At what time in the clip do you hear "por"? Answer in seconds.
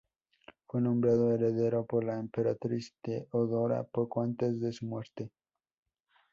1.85-2.03